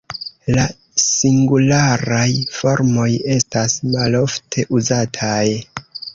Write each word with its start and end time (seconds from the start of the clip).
La 0.53 0.61
singularaj 1.01 2.23
formoj 2.61 3.07
estas 3.35 3.77
malofte 3.99 4.67
uzataj. 4.81 5.47